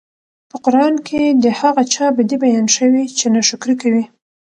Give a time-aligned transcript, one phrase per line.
[0.49, 4.03] په قران کي د هغه چا بدي بيان شوي چې ناشکري کوي